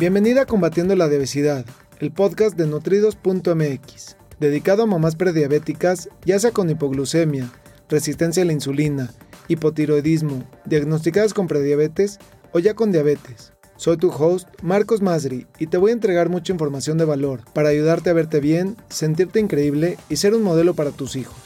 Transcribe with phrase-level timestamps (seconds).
[0.00, 1.66] Bienvenida a Combatiendo la Obesidad,
[1.98, 7.52] el podcast de nutridos.mx, dedicado a mamás prediabéticas, ya sea con hipoglucemia,
[7.90, 9.10] resistencia a la insulina,
[9.48, 12.18] hipotiroidismo, diagnosticadas con prediabetes
[12.52, 13.52] o ya con diabetes.
[13.76, 17.68] Soy tu host, Marcos Masri, y te voy a entregar mucha información de valor para
[17.68, 21.36] ayudarte a verte bien, sentirte increíble y ser un modelo para tus hijos.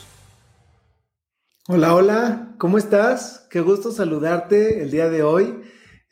[1.67, 3.49] Hola, hola, ¿cómo estás?
[3.51, 5.57] Qué gusto saludarte el día de hoy.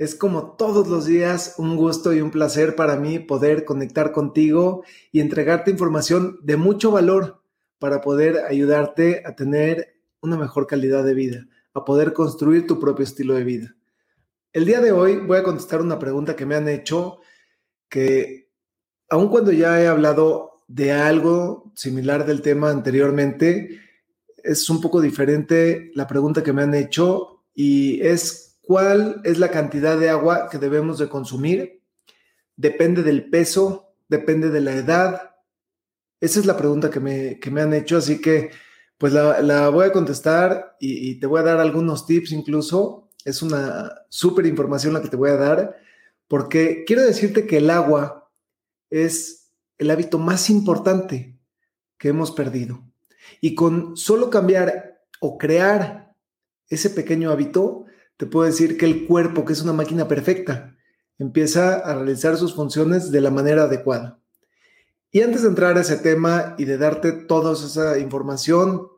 [0.02, 4.82] Es como todos los días un gusto y un placer para mí poder conectar contigo
[5.12, 7.40] y entregarte información de mucho valor
[7.78, 13.04] para poder ayudarte a tener una mejor calidad de vida, a poder construir tu propio
[13.04, 13.76] estilo de vida.
[14.52, 17.20] El día de hoy voy a contestar una pregunta que me han hecho
[17.88, 18.50] que
[19.08, 23.78] aun cuando ya he hablado de algo similar del tema anteriormente,
[24.42, 29.50] es un poco diferente la pregunta que me han hecho y es ¿Cuál es la
[29.50, 31.82] cantidad de agua que debemos de consumir?
[32.56, 35.34] Depende del peso, depende de la edad.
[36.20, 38.50] Esa es la pregunta que me, me han hecho, así que
[38.98, 43.10] pues la, voy a contestar y, y, te voy a dar algunos tips incluso.
[43.24, 45.76] Es una súper información la que te voy a dar,
[46.28, 48.30] porque quiero decirte que el agua
[48.90, 51.36] es el hábito más importante
[51.98, 52.84] que hemos perdido.
[53.40, 56.14] Y con solo cambiar o crear
[56.68, 60.76] ese pequeño hábito, te puedo decir que el cuerpo, que es una máquina perfecta,
[61.18, 64.18] empieza a realizar sus funciones de la manera adecuada.
[65.10, 68.88] Y antes de entrar a ese tema y de darte toda esa información,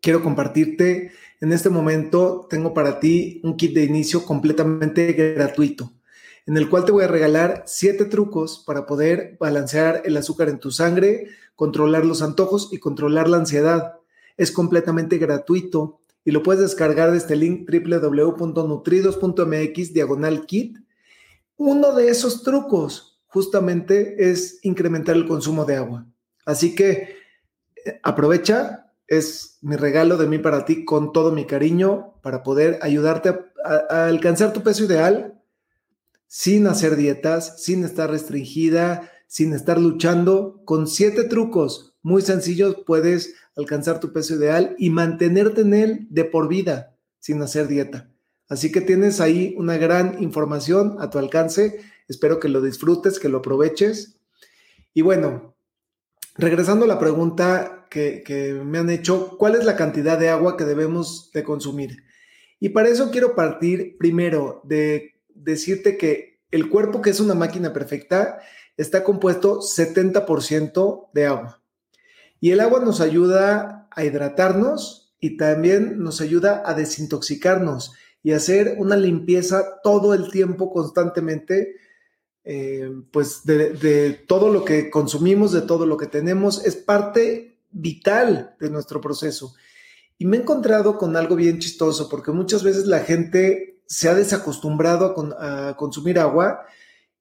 [0.00, 5.92] quiero compartirte, en este momento tengo para ti un kit de inicio completamente gratuito,
[6.46, 10.58] en el cual te voy a regalar siete trucos para poder balancear el azúcar en
[10.58, 13.94] tu sangre, controlar los antojos y controlar la ansiedad.
[14.36, 20.78] Es completamente gratuito y lo puedes descargar de este link www.nutridos.mx diagonal kit.
[21.56, 26.06] Uno de esos trucos justamente es incrementar el consumo de agua.
[26.44, 27.16] Así que
[27.84, 32.78] eh, aprovecha, es mi regalo de mí para ti con todo mi cariño para poder
[32.82, 33.38] ayudarte a,
[33.90, 35.40] a alcanzar tu peso ideal
[36.26, 40.62] sin hacer dietas, sin estar restringida, sin estar luchando.
[40.64, 46.24] Con siete trucos muy sencillos puedes alcanzar tu peso ideal y mantenerte en él de
[46.24, 48.10] por vida sin hacer dieta.
[48.48, 51.80] Así que tienes ahí una gran información a tu alcance.
[52.08, 54.18] Espero que lo disfrutes, que lo aproveches.
[54.92, 55.54] Y bueno,
[56.36, 60.56] regresando a la pregunta que, que me han hecho, ¿cuál es la cantidad de agua
[60.56, 62.04] que debemos de consumir?
[62.60, 67.72] Y para eso quiero partir primero de decirte que el cuerpo, que es una máquina
[67.72, 68.40] perfecta,
[68.76, 71.61] está compuesto 70% de agua.
[72.42, 78.74] Y el agua nos ayuda a hidratarnos y también nos ayuda a desintoxicarnos y hacer
[78.78, 81.76] una limpieza todo el tiempo, constantemente,
[82.42, 88.56] eh, pues de, todo lo que consumimos, de todo lo que tenemos, es parte vital
[88.58, 89.54] de nuestro proceso.
[90.18, 94.16] Y me he encontrado con algo bien chistoso, porque muchas veces la gente se ha
[94.16, 96.66] desacostumbrado a consumir agua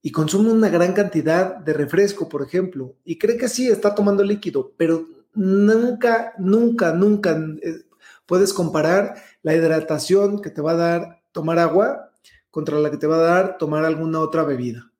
[0.01, 4.23] y consume una gran cantidad de refresco, por ejemplo, y cree que sí, está tomando
[4.23, 7.83] líquido, pero nunca, nunca, nunca eh,
[8.25, 12.11] puedes comparar la hidratación que te va a dar tomar agua
[12.49, 14.91] contra la que te va a dar tomar alguna otra bebida.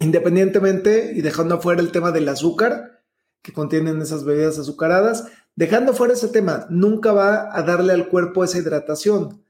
[0.00, 3.02] Independientemente y dejando afuera el tema del azúcar
[3.42, 8.42] que contienen esas bebidas azucaradas, dejando fuera ese tema, nunca va a darle al cuerpo
[8.42, 9.44] esa hidratación.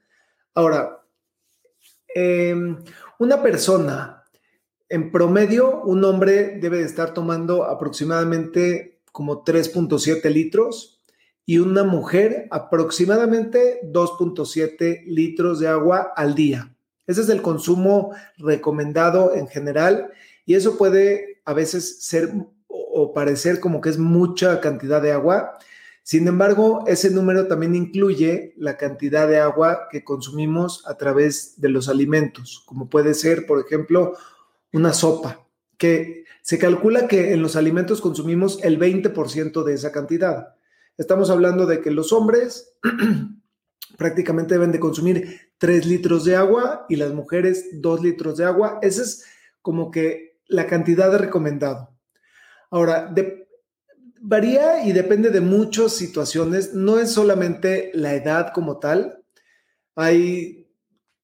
[0.54, 1.02] Ahora,
[2.14, 2.82] em,
[3.18, 4.21] una persona
[4.92, 11.02] en promedio, un hombre debe de estar tomando aproximadamente como 3.7 litros
[11.46, 16.76] y una mujer aproximadamente 2.7 litros de agua al día.
[17.06, 20.10] Ese es el consumo recomendado en general
[20.44, 22.30] y eso puede a veces ser
[22.68, 25.58] o parecer como que es mucha cantidad de agua.
[26.02, 31.70] Sin embargo, ese número también incluye la cantidad de agua que consumimos a través de
[31.70, 34.18] los alimentos, como puede ser, por ejemplo,
[34.72, 35.46] una sopa,
[35.78, 40.54] que se calcula que en los alimentos consumimos el 20% de esa cantidad.
[40.98, 42.74] Estamos hablando de que los hombres
[43.96, 48.78] prácticamente deben de consumir 3 litros de agua y las mujeres 2 litros de agua.
[48.82, 49.24] Esa es
[49.60, 51.96] como que la cantidad de recomendado.
[52.70, 53.14] Ahora,
[54.20, 56.74] varía y depende de muchas situaciones.
[56.74, 59.24] No es solamente la edad como tal.
[59.94, 60.70] Hay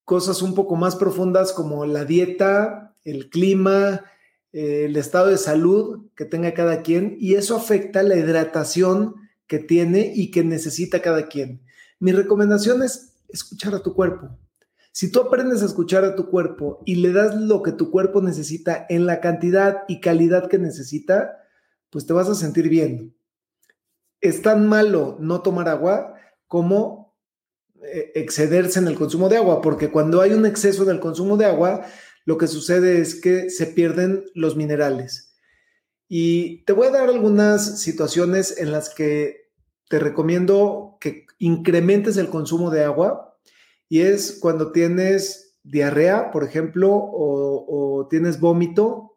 [0.04, 4.04] cosas un poco más profundas como la dieta, el clima,
[4.52, 9.14] eh, el estado de salud que tenga cada quien y eso afecta la hidratación
[9.46, 11.62] que tiene y que necesita cada quien.
[12.00, 14.38] Mi recomendación es escuchar a tu cuerpo.
[14.92, 18.20] Si tú aprendes a escuchar a tu cuerpo y le das lo que tu cuerpo
[18.20, 21.38] necesita en la cantidad y calidad que necesita,
[21.90, 23.14] pues te vas a sentir bien.
[24.20, 26.14] Es tan malo no tomar agua
[26.46, 27.16] como
[27.82, 31.36] eh, excederse en el consumo de agua, porque cuando hay un exceso en el consumo
[31.36, 31.86] de agua,
[32.28, 35.34] lo que sucede es que se pierden los minerales.
[36.08, 39.48] Y te voy a dar algunas situaciones en las que
[39.88, 43.34] te recomiendo que incrementes el consumo de agua
[43.88, 49.16] y es cuando tienes diarrea, por ejemplo, o, tienes vómito.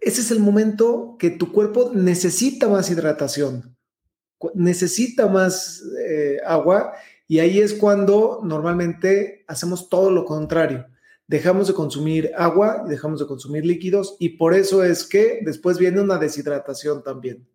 [0.00, 3.76] Ese es el momento que tu cuerpo necesita más hidratación,
[4.54, 6.94] necesita más eh, agua
[7.26, 10.86] y ahí es cuando normalmente hacemos todo lo contrario
[11.28, 16.00] dejamos de consumir agua, dejamos de consumir líquidos y por eso es que después viene
[16.00, 17.46] una deshidratación también.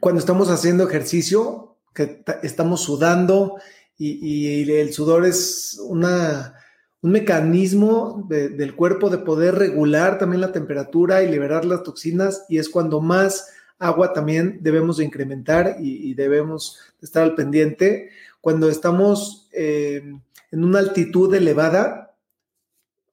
[0.00, 3.58] Cuando estamos haciendo ejercicio, que estamos sudando
[3.98, 6.54] y, el sudor es una,
[7.02, 12.58] un mecanismo del cuerpo de poder regular también la temperatura y liberar las toxinas y
[12.58, 18.08] es cuando más agua también debemos de incrementar y, debemos estar al pendiente.
[18.40, 20.02] Cuando estamos eh,
[20.50, 22.11] en una altitud elevada,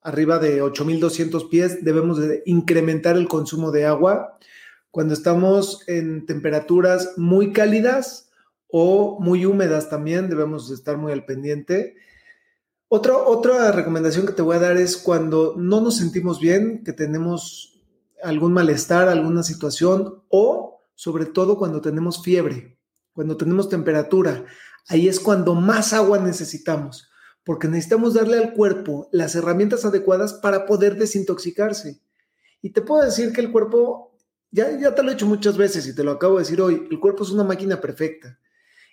[0.09, 4.37] arriba de 8200 pies, debemos de incrementar el consumo de agua.
[4.91, 8.31] Cuando estamos en temperaturas muy cálidas
[8.67, 11.95] o muy húmedas también, debemos estar muy al pendiente.
[12.87, 16.93] Otra, otra recomendación que te voy a dar es cuando no nos sentimos bien, que
[16.93, 17.79] tenemos
[18.23, 22.77] algún malestar, alguna situación o sobre todo cuando tenemos fiebre,
[23.13, 24.43] cuando tenemos temperatura.
[24.87, 27.08] Ahí es cuando más agua necesitamos
[27.43, 31.99] porque necesitamos darle al cuerpo las herramientas adecuadas para poder desintoxicarse.
[32.61, 34.17] Y te puedo decir que el cuerpo,
[34.51, 36.87] ya, ya te lo he hecho muchas veces y te lo acabo de decir hoy,
[36.91, 38.39] el cuerpo es una máquina perfecta.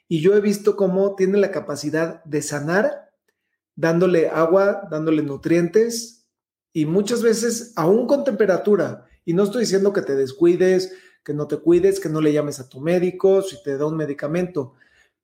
[0.08, 3.10] Y yo he visto cómo tiene la capacidad de sanar
[3.74, 6.26] dándole agua, dándole nutrientes
[6.72, 9.06] y muchas veces aún con temperatura.
[9.24, 10.92] Y no estoy diciendo que te descuides,
[11.24, 13.96] que no te cuides, que no le llames a tu médico si te da un
[13.96, 14.74] medicamento,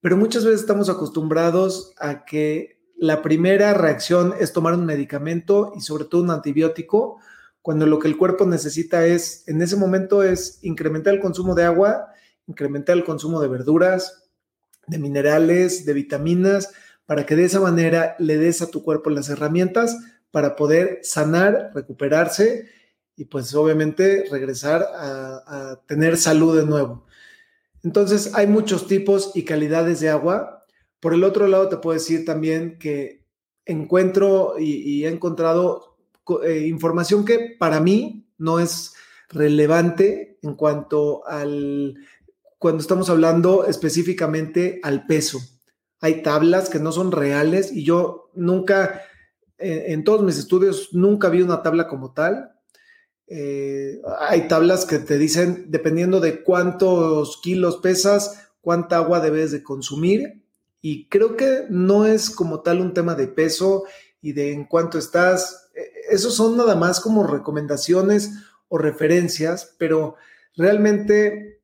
[0.01, 5.81] pero muchas veces estamos acostumbrados a que la primera reacción es tomar un medicamento y
[5.81, 7.19] sobre todo un antibiótico,
[7.61, 11.65] cuando lo que el cuerpo necesita es, en ese momento, es incrementar el consumo de
[11.65, 12.13] agua,
[12.47, 14.31] incrementar el consumo de verduras,
[14.87, 16.71] de minerales, de vitaminas,
[17.05, 19.99] para que de esa manera le des a tu cuerpo las herramientas
[20.31, 22.69] para poder sanar, recuperarse
[23.17, 27.05] y pues obviamente regresar a, a tener salud de nuevo.
[27.83, 30.62] Entonces hay muchos tipos y calidades de agua
[31.03, 33.27] por el otro lado, te puedo decir también que
[33.67, 35.97] encuentro y, he encontrado
[36.45, 38.95] eh, información que para mí no es
[39.29, 41.97] relevante en cuanto al,
[42.57, 45.41] cuando estamos hablando específicamente al peso.
[46.01, 49.03] Hay tablas que no son reales y yo nunca,
[49.59, 52.53] eh, en todos mis estudios, nunca vi una tabla como tal.
[53.27, 59.65] Eh, hay tablas que te dicen, dependiendo de cuántos kilos pesas, cuánta agua debes de
[59.65, 60.42] consumir
[60.83, 63.85] y creo que no es como tal un tema de peso
[64.21, 65.71] y de en cuánto estás.
[65.75, 68.33] E, esos son nada más como recomendaciones
[68.69, 70.17] o referencias, pero
[70.57, 71.61] realmente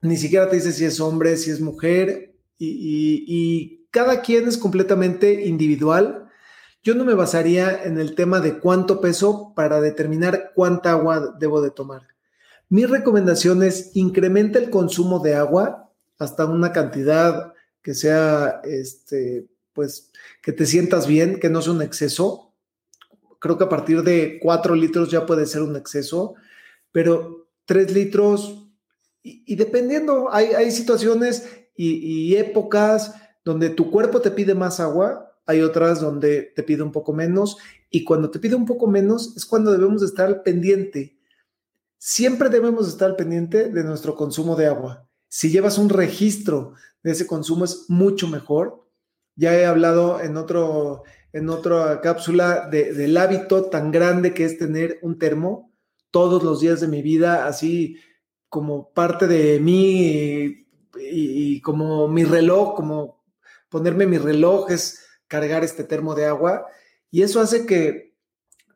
[0.00, 4.56] ni siquiera te dice si es hombre, si es mujer, y, y cada quien es
[4.56, 6.28] completamente individual.
[6.82, 11.60] Yo no me basaría en el tema de cuánto peso para determinar cuánta agua debo
[11.60, 12.02] de tomar.
[12.68, 20.10] Mi recomendación es incrementa el consumo de agua hasta una cantidad que sea, este, pues,
[20.42, 22.54] que te sientas bien, que no sea un exceso.
[23.38, 26.34] Creo que a partir de cuatro litros ya puede ser un exceso,
[26.92, 28.66] pero tres litros,
[29.22, 35.38] y, dependiendo, hay, hay situaciones y, y épocas donde tu cuerpo te pide más agua,
[35.46, 37.58] hay otras donde te pide un poco menos,
[37.90, 41.18] y cuando te pide un poco menos es cuando debemos estar pendiente.
[41.98, 45.06] Siempre debemos estar pendiente de nuestro consumo de agua.
[45.28, 48.86] Si llevas un registro de ese consumo es mucho mejor.
[49.36, 54.98] Ya he hablado en, otro, en otra cápsula del hábito tan grande que es tener
[55.02, 55.72] un termo
[56.10, 57.96] todos los días de mi vida, así
[58.48, 60.66] como parte de mí
[60.98, 63.24] y, como mi reloj, como
[63.68, 66.66] ponerme mi reloj es cargar este termo de agua
[67.10, 68.16] y eso hace que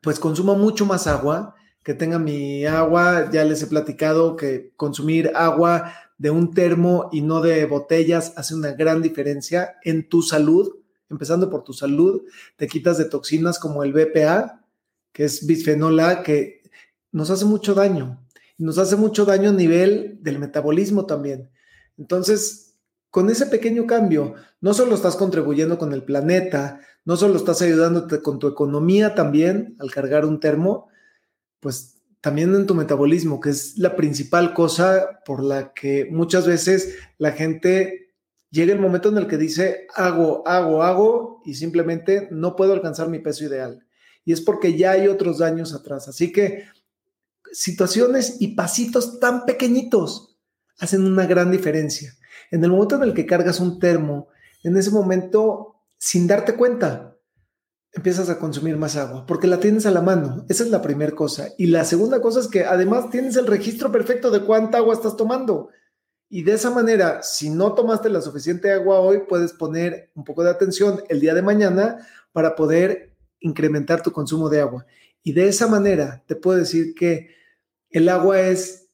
[0.01, 5.31] pues consuma mucho más agua, que tenga mi agua, ya les he platicado que consumir
[5.35, 10.77] agua de un termo y no de botellas hace una gran diferencia en tu salud,
[11.09, 12.23] empezando por tu salud,
[12.55, 14.65] te quitas de toxinas como el BPA,
[15.11, 16.61] que es bisfenol A, que
[17.11, 18.21] nos hace mucho daño.
[18.57, 21.49] Nos hace mucho daño a nivel del metabolismo también.
[21.97, 22.75] Entonces,
[23.09, 28.21] con ese pequeño cambio, no solo estás contribuyendo con el planeta, no solo estás ayudándote
[28.21, 30.89] con tu economía también al cargar un termo,
[31.59, 31.94] pues
[32.25, 37.33] también en tu metabolismo, que es la principal cosa por la que muchas veces la
[37.33, 38.15] gente
[38.49, 43.09] llega el momento en el que dice, hago, hago, hago, y simplemente no puedo alcanzar
[43.09, 43.85] mi peso ideal.
[44.23, 46.07] Y es porque ya hay otros daños atrás.
[46.07, 46.63] Así que
[47.51, 50.35] situaciones y pasitos tan pequeñitos
[50.79, 52.15] hacen una gran diferencia.
[52.49, 54.29] En el momento en el que cargas un termo,
[54.63, 57.14] en ese momento, sin darte cuenta,
[57.95, 60.45] empiezas a consumir más agua porque la tienes a la mano.
[60.49, 61.49] Esa es la primera cosa.
[61.57, 65.15] Y la segunda cosa es que además tienes el registro perfecto de cuánta agua estás
[65.15, 65.69] tomando.
[66.29, 70.43] Y de esa manera, si no tomaste la suficiente agua hoy, puedes poner un poco
[70.43, 74.85] de atención el día de mañana para poder incrementar tu consumo de agua.
[75.23, 77.29] Y de esa manera te puedo decir que
[77.89, 78.89] el agua es,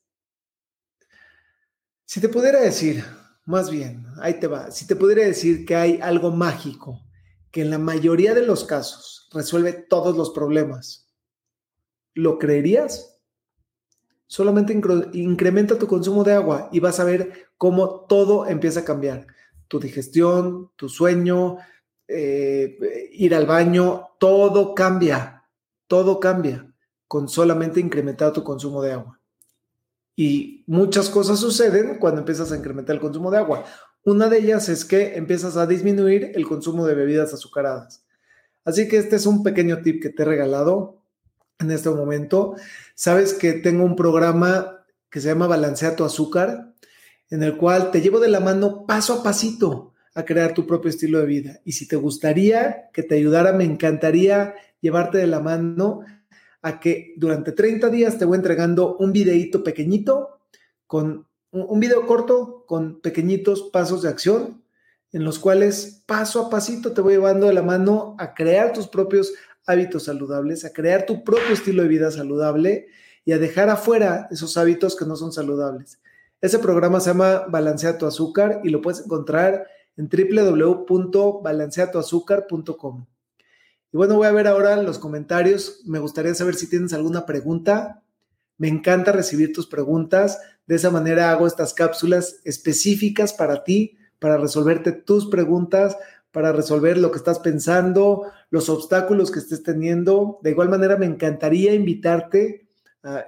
[2.06, 3.04] si te pudiera decir,
[3.46, 7.02] más bien, ahí te va, si te pudiera decir que hay algo mágico
[7.52, 11.08] que en la mayoría de los casos resuelve todos los problemas,
[12.14, 13.20] ¿lo creerías?
[14.28, 14.74] Solamente
[15.14, 19.28] incrementa tu consumo de agua y vas a ver cómo todo empieza a cambiar.
[19.68, 21.58] Tu digestión, tu sueño,
[22.08, 25.46] eh, ir al baño, todo cambia,
[25.88, 26.74] todo cambia
[27.08, 29.20] con solamente incrementar tu consumo de agua.
[30.16, 33.66] Y muchas cosas suceden cuando empiezas a incrementar el consumo de agua.
[34.04, 38.04] Una de ellas es que empiezas a disminuir el consumo de bebidas azucaradas.
[38.66, 41.04] Así que este es un pequeño tip que te he regalado
[41.60, 42.56] en este momento.
[42.96, 46.74] Sabes que tengo un programa que se llama Balancea tu azúcar,
[47.30, 50.90] en el cual te llevo de la mano paso a pasito a crear tu propio
[50.90, 51.60] estilo de vida.
[51.64, 56.02] Y si te gustaría que te ayudara, me encantaría llevarte de la mano
[56.62, 60.40] a que durante 30 días te voy entregando un videíto pequeñito
[60.88, 64.62] con un video corto con pequeñitos pasos de acción
[65.12, 68.88] en los cuales paso a pasito te voy llevando de la mano a crear tus
[68.88, 69.34] propios
[69.66, 72.88] hábitos saludables, a crear tu propio estilo de vida saludable
[73.26, 76.00] y a dejar afuera esos hábitos que no son saludables.
[76.40, 79.68] Ese programa se llama Balancea tu azúcar y lo puedes encontrar
[79.98, 83.06] en www.balanceatuazúcar.com.
[83.94, 85.82] Y bueno, voy a ver ahora los comentarios.
[85.86, 88.02] Me gustaría saber si tienes alguna pregunta.
[88.58, 90.40] Me encanta recibir tus preguntas.
[90.68, 95.98] De esa manera hago estas cápsulas específicas para ti, para resolverte tus preguntas,
[96.32, 100.40] para resolver lo que estás pensando, los obstáculos que estés teniendo.
[100.44, 102.68] De igual manera, me encantaría invitarte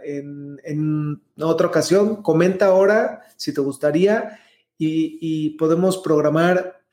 [0.04, 2.22] en, en, otra ocasión.
[2.22, 4.40] Comenta ahora si te gustaría
[4.78, 6.84] y, y podemos programar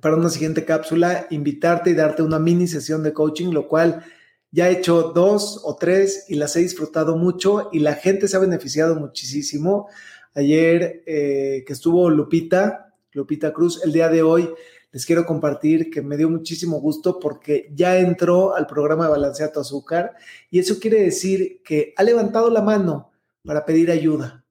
[0.00, 4.04] para una siguiente cápsula, invitarte y darte una mini sesión de coaching, lo cual
[4.50, 8.36] ya he hecho dos o tres y las he disfrutado mucho y la gente se
[8.36, 9.88] ha beneficiado muchísimo.
[10.34, 14.48] Ayer eh, que estuvo Lupita, Lupita Cruz, el día de hoy
[14.90, 19.52] les quiero compartir que me dio muchísimo gusto porque ya entró al programa de Balancea
[19.52, 20.14] tu Azúcar
[20.50, 23.10] y eso quiere decir que ha levantado la mano
[23.44, 24.44] para pedir ayuda,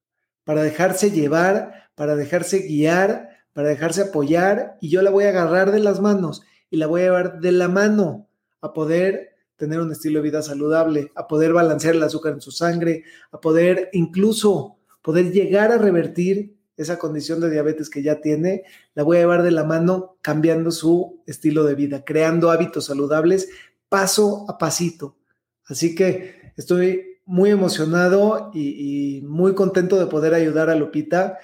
[0.43, 5.71] para dejarse llevar, para dejarse guiar para dejarse apoyar y yo la voy a agarrar
[5.71, 8.29] de las manos y la voy a llevar de la mano
[8.61, 12.51] a poder tener un estilo de vida saludable, a poder balancear el azúcar en su
[12.51, 18.63] sangre, a poder incluso poder llegar a revertir esa condición de diabetes que ya tiene,
[18.93, 23.49] la voy a llevar de la mano cambiando su estilo de vida, creando hábitos saludables
[23.89, 25.17] paso a pasito.
[25.65, 31.37] Así que estoy muy emocionado y, muy contento de poder ayudar a Lupita.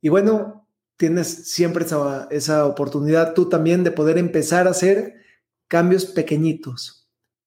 [0.00, 0.66] Y bueno,
[0.96, 1.86] tienes siempre
[2.30, 5.14] esa, oportunidad tú también de poder empezar a hacer
[5.68, 7.01] cambios pequeñitos,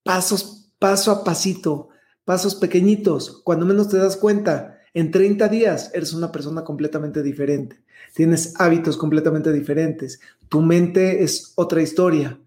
[0.05, 1.89] pasos, paso a pasito,
[2.25, 3.41] pasos pequeñitos.
[3.43, 7.83] Cuando menos te das cuenta, en 30 días eres una persona completamente diferente.
[8.13, 10.19] Tienes hábitos completamente diferentes.
[10.47, 12.39] Tu mente es otra historia.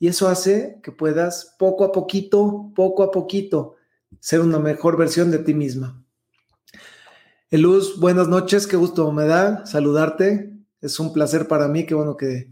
[0.00, 3.76] Y eso hace que puedas poco a poquito, poco a poquito,
[4.18, 6.02] ser una mejor versión de ti misma.
[7.50, 10.50] Luz, buenas noches, qué gusto me da saludarte.
[10.80, 12.48] Es un placer para mí, qué bueno que,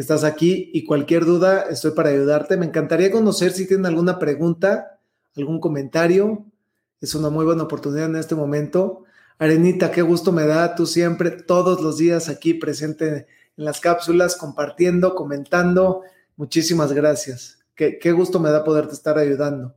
[0.00, 2.56] estás aquí y cualquier duda estoy para ayudarte.
[2.56, 4.98] Me encantaría conocer si tienen alguna pregunta,
[5.36, 6.44] algún comentario.
[7.00, 9.04] Es una muy buena oportunidad en este momento.
[9.38, 14.36] Arenita, qué gusto me da tú siempre, todos los días aquí presente en las cápsulas,
[14.36, 16.02] compartiendo, comentando.
[16.36, 17.58] Muchísimas gracias.
[17.74, 19.74] Qué, qué gusto me da poderte estar ayudando.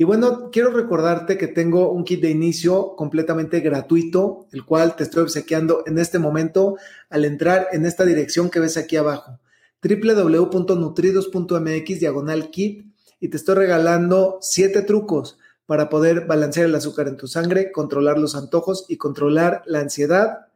[0.00, 5.02] Y bueno, quiero recordarte que tengo un kit de inicio completamente gratuito, el cual te
[5.02, 6.78] estoy obsequiando en este momento
[7.10, 9.38] al entrar en esta dirección que ves aquí abajo,
[9.82, 12.86] www.nutridos.mx diagonal kit
[13.20, 18.16] y te estoy regalando siete trucos para poder balancear el azúcar en tu sangre, controlar
[18.16, 20.46] los antojos y controlar la ansiedad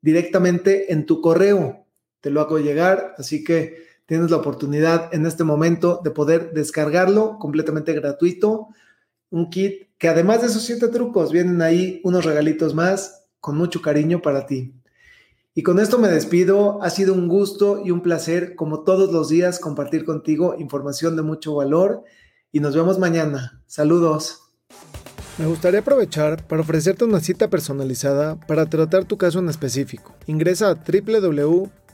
[0.00, 1.86] directamente en tu correo.
[2.20, 7.38] te lo hago llegar, así que tienes la oportunidad en este momento de poder descargarlo
[7.38, 8.66] completamente gratuito.
[9.30, 13.80] Un kit que además de esos siete trucos, vienen ahí unos regalitos más con mucho
[13.80, 14.74] cariño para ti.
[15.54, 16.82] Y con esto me despido.
[16.82, 21.22] Ha sido un gusto y un placer, como todos los días, compartir contigo información de
[21.22, 22.02] mucho valor.
[22.50, 23.62] Y nos vemos mañana.
[23.68, 24.40] Saludos.
[25.38, 30.16] Me gustaría aprovechar para ofrecerte una cita personalizada para tratar tu caso en específico.
[30.26, 30.74] Ingresa a